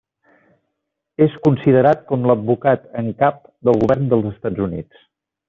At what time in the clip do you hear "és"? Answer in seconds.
1.25-1.35